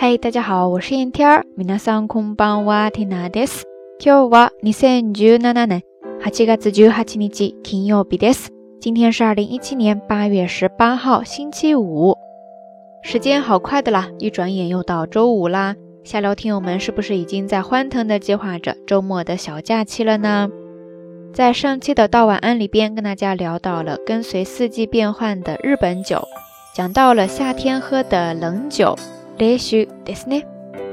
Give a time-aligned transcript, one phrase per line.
[0.00, 1.44] 嗨，大家好，我是燕天儿。
[1.56, 3.64] 皆さんこんばんは、ティナです。
[3.98, 5.82] 今日は二千十七年
[6.22, 8.50] 八月十八日金曜日です。
[8.80, 12.14] 今天是二零一七年八月十八号，星期五。
[13.02, 15.74] 时间好快的啦，一转眼又到周五啦。
[16.04, 20.48] 下聊听友们是不是已经在欢腾的计划着周末的小假期了呢？
[21.32, 26.26] 在上期的道晚安里边，跟大家聊到了跟随四季变换的日本酒，
[26.74, 28.96] 讲到了夏天喝的冷酒。
[29.38, 30.44] 雷须ですね。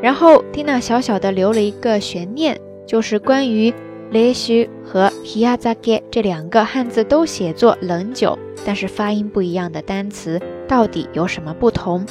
[0.00, 2.56] 然后蒂娜小小的留了一个悬念，
[2.86, 3.74] 就是关于
[4.10, 12.06] 雷须和 hiyazake 这两个汉字都写作冷酒，但是发音不一样的单词到底有什么不同？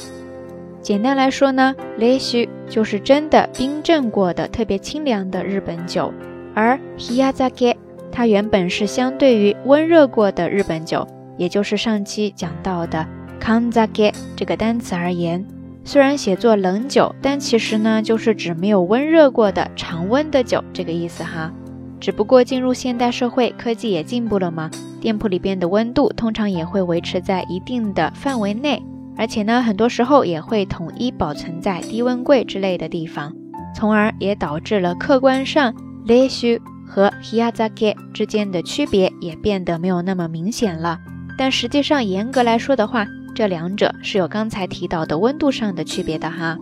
[0.82, 6.12] 简单来说呢，雷须就是真的冰镇过的特别清凉的日本酒，
[6.54, 7.74] 而 hiyazake
[8.12, 13.06] 它原本是相对于温热过的日本酒，也就是上期讲到的
[13.40, 15.44] kanzake 这个单词而言。
[15.85, 21.51] 虽然写作冷酒，但其实呢，就是指没有温热过的常温的酒这个意思哈。
[21.99, 28.81] 只不过进入现代社会，科技也进步了嘛，店铺里边的温度通常也会维持在一定的范围内，
[29.17, 33.33] 而且呢，很多时候也会统一保存在低温柜之类的地方，
[33.75, 35.73] 从而也导致了客观上
[36.05, 40.99] ，Leshi 和 hiyazake 之间的区别也变得没有那么明显了。
[41.37, 46.57] 但实际上，严格来说的话，这两者是有刚才提到的温度上的区别的哈，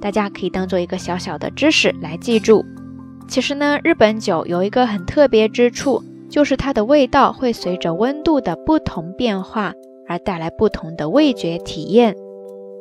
[0.00, 2.64] 大家可以当做一个小小的知识来记住。
[3.28, 9.72] 其实呢，日本酒有一个很特别之处，就是它的味道会随着温度的不同变化
[10.08, 12.16] 而带来不同的味觉体验，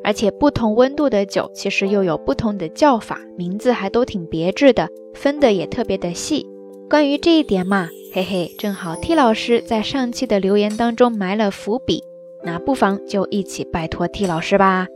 [0.03, 6.45] 而且不同温度的酒其实又有不同的叫法，名字还都挺别致的，分的也特别的细。
[6.89, 12.03] 关于这一点嘛，嘿嘿，正好 T 老师在上期的留言当中埋了伏笔。
[12.42, 14.86] 那不妨就一起拜托 T 老师吧。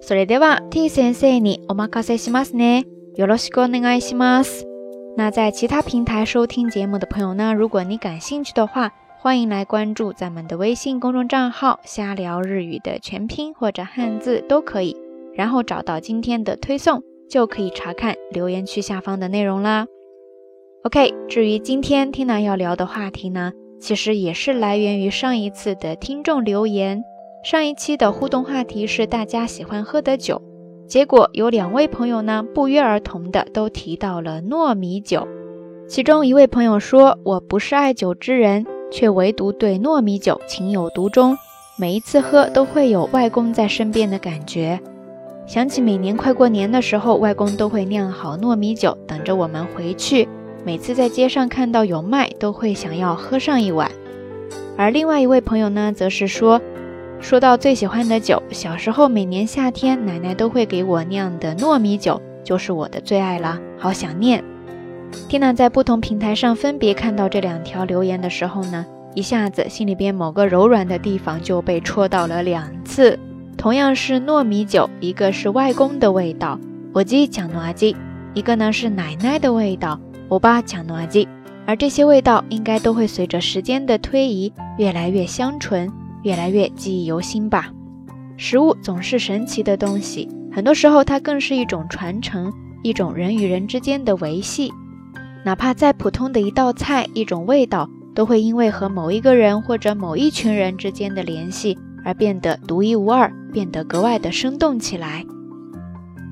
[0.00, 2.84] それでは T 先生にお任せしますね。
[3.16, 4.66] よろしくお願いします。
[5.16, 14.94] 那在其他平台收听节目的朋友呢，如果你感兴趣的话，欢迎来关注咱们的微信公众账号“瞎聊日语”的全拼或者汉字都可以，
[15.34, 19.86] 然后找到今天的推送，就可以查看留言区下方的内容啦。
[20.84, 23.52] OK，至于今天 Tina 要聊的话题呢？
[23.81, 27.03] 其实也是来源于上一次的听众留言。
[27.43, 30.39] 上一期的互动话题是大家喜欢喝的酒，
[30.87, 35.27] 结果有两位朋友呢不约而同的都提到了糯米酒。
[35.87, 41.35] 其中一位朋友说：“我不是爱酒之人，却唯独对糯米酒情有独钟，
[41.79, 44.79] 每一次喝都会有外公在身边的感觉。
[45.47, 50.29] 想起每年快过年的时候，外公都会酿好糯米酒等着我们回去。”
[50.63, 53.89] 每次在街上看到有卖，都会想要喝上一碗。
[54.77, 56.61] 而另外一位朋友呢，则是说，
[57.19, 63.59] 说到最喜欢的酒，小时候每年夏天奶奶都会给我酿的糯米酒，就是我的最爱了。
[63.77, 64.43] 好想念。
[65.27, 73.17] 天呐，在不同平台上分别看到这两条留言的时候呢，一下子心里边某个柔软的地方就被戳到了两次。
[73.57, 76.59] 同样是糯米酒，一个是外公的味道，
[76.93, 77.95] 我记讲糯鸡；
[78.33, 79.99] 一个呢是奶奶的味道。
[80.31, 81.27] 欧巴讲糯鸡，
[81.67, 85.91] 而这些味道应该都会随着时间的推移越来越香醇，
[86.23, 87.69] 越来越记忆犹新吧。
[88.37, 92.49] 食物总是神奇的东西，很多时候它更是一种传承，
[92.81, 94.71] 一种人与人之间的维系。
[95.43, 105.25] 哪怕再普通的一道菜、一种味道，都会因为和某一个人或者某一群人之间的联系而变得独一无二，变得格外的生动起来。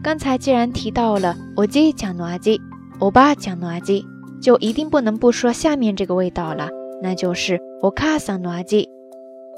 [0.02, 2.62] 刚才既然提到了我鸡讲糯鸡。
[3.01, 4.05] 欧巴讲诺阿吉，
[4.41, 6.69] 就一定不能不说下面这个味道了，
[7.03, 8.89] 那就是欧卡桑诺阿吉，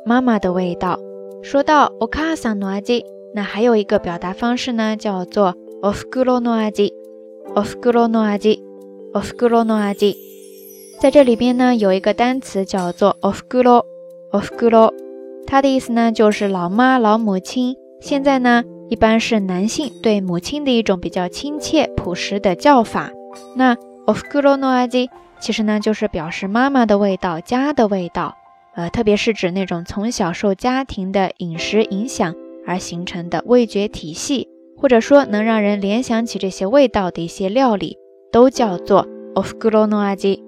[0.05, 0.99] 妈妈的味道。
[1.43, 3.05] 说到欧卡桑诺阿吉，
[3.35, 6.93] 那还有一个表达方式呢，叫做オフグロ诺阿吉，
[7.55, 8.61] オフグロ诺阿吉，
[9.13, 10.17] オフグロ诺阿吉。
[10.99, 13.85] 在这里边呢，有一个单词叫做オフグロ，
[14.33, 14.93] オフグロ，
[15.47, 17.77] 它的意思呢就是老妈、老母亲。
[18.01, 23.13] 现在呢，一般是男性对母亲的一种比较亲切、朴实的叫法。
[23.56, 23.76] 那
[24.06, 28.36] of guro no aji 其实呢就是表示妈妈的味道、家的味道，
[28.76, 32.36] 呃，特别是指那种从小受家庭的饮食影响
[32.66, 34.48] 而形成的味觉体系，
[34.78, 37.98] 或者说能让人联想起这些味道的一些料理，
[38.32, 40.44] 都叫做 of guro no aji。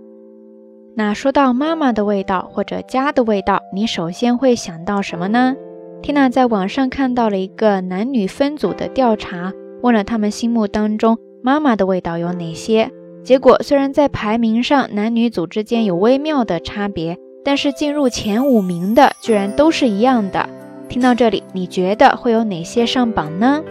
[0.95, 5.55] 那说到妈妈的味道或者家的味道，你首先会想到什么呢
[6.03, 9.51] ？Tina 在网上看到了一个男女分组的调查，
[9.81, 11.17] 问了他们心目当中。
[11.45, 12.89] 妈妈的味道有哪些？
[13.21, 20.47] 结果虽然在排名上男女组之间有微妙的差别，但是进入前五名的居然都是一样的。
[20.87, 23.61] 听到这里，你觉得会有哪些上榜呢？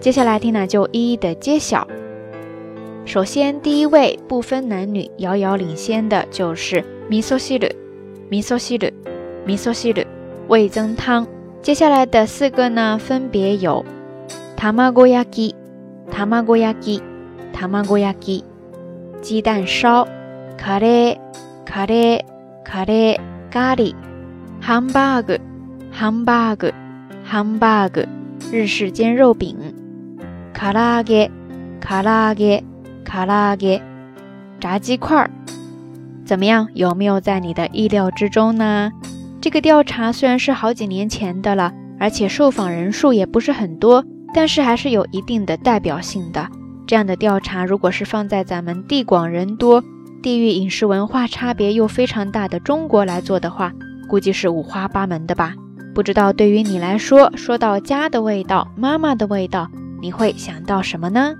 [0.00, 1.86] 接下来，Tina 就一一的揭晓。
[3.04, 7.72] 首先，第一位不分男女遥遥领先的就是味噌汁，
[8.32, 8.92] 味噌汁，
[9.46, 10.04] 味噌汁，
[10.48, 11.24] 味增汤。
[11.62, 13.84] 接下来的四个呢，分别有
[14.56, 15.54] 卵焼き、
[16.11, 17.03] 卵焼き、
[17.53, 18.45] 卵焼き、
[19.21, 20.07] 鸡蛋烧、
[20.57, 21.19] カレー、
[21.65, 22.25] カレー、
[22.63, 23.19] カレー、
[23.51, 23.95] 咖喱、
[24.61, 25.39] ハンバーグ、
[25.91, 26.73] ハンバーグ、
[27.23, 28.07] ハンバーグ、
[28.51, 29.55] 日式煎肉饼。
[30.53, 31.29] 卡拉给，
[31.79, 32.63] 卡拉给，
[33.03, 33.81] 卡拉给，
[34.59, 35.29] 炸鸡块儿，
[36.23, 36.67] 怎么样？
[36.75, 38.91] 有没有在你的意料之中呢？
[39.41, 46.48] 这个调查虽然是好几年前的了，而且受访人数也不是很多， 但是还是有一定的代表性的。
[46.86, 49.82] 这样的调查，如果是放在咱们地广人多、
[50.22, 53.72] 地域饮食文化差别又非常大的中国来做的话，
[54.08, 55.54] 估计是五花八门的吧？
[55.94, 59.68] 不知道对于你来说，说到家的味道，妈妈的味道。
[60.00, 61.34] 你会想到什么呢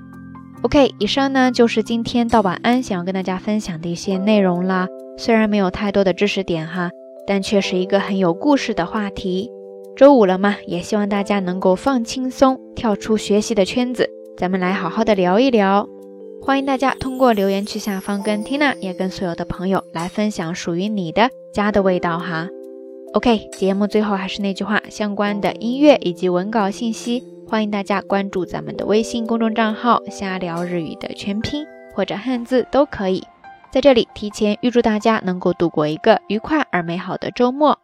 [0.63, 4.89] ？OK，以上呢就是今天到晚安想要跟大家分享的一些内容啦。
[5.19, 6.91] 虽然没有太多的知识点哈，
[7.27, 9.51] 但却是一个很有故事的话题。
[9.97, 14.07] 周五了嘛，也希望大家能够放轻松，跳出学习的圈子，
[14.37, 15.89] 咱们来好好的聊一聊。
[16.43, 22.47] 欢迎大家通过留言区下方跟 Tina 也跟所有的朋友来分享属于你的家的味道哈。
[23.15, 27.25] OK，节目最后还是那句话，相关的音乐以及文稿信息。
[27.49, 31.65] 欢迎大家关注咱们的微信公众账号“瞎聊日语”的全拼
[31.95, 33.25] 或者汉字都可以。
[33.73, 37.79] 在这里提前预祝大家能够度过一个愉快而美好的周末。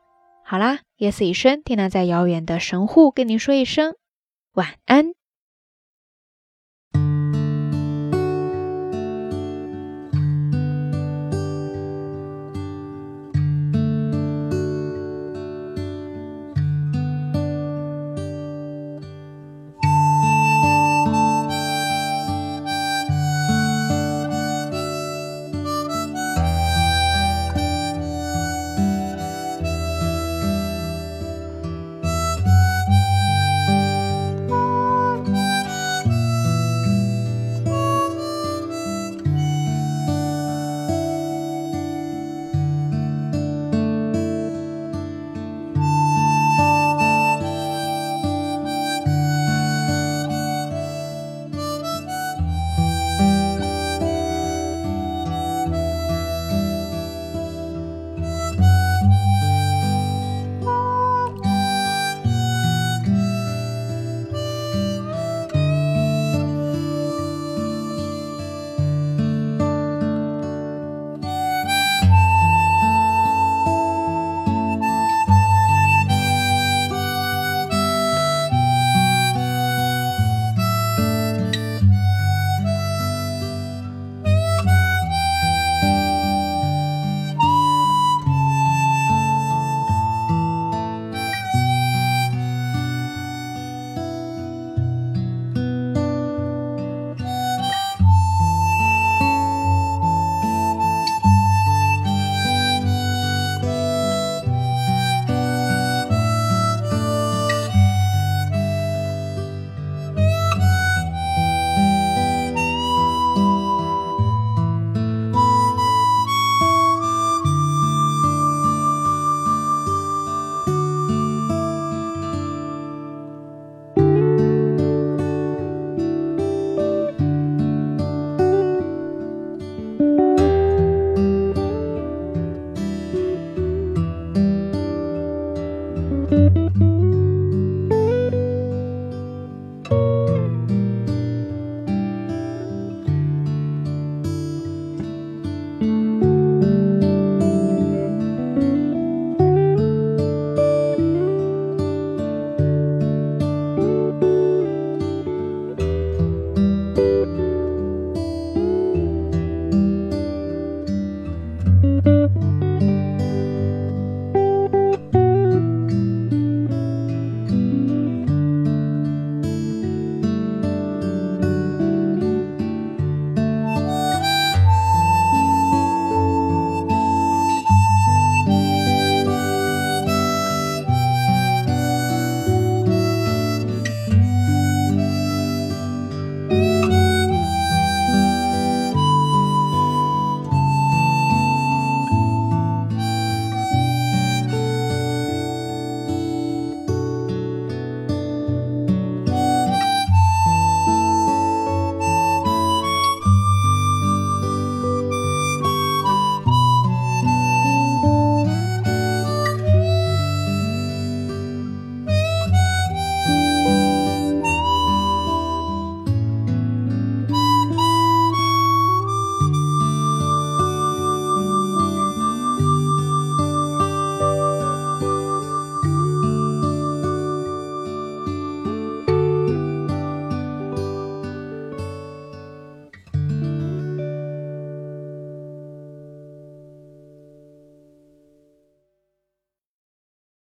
[0.53, 3.97] 好啦，夜色已深，蒂娜在遥远的神户跟您说一声
[4.53, 5.15] 晚安。